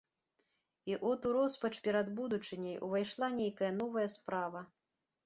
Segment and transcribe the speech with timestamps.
[0.91, 4.65] І от у роспач перад будучыняй увайшла нейкая новая справа.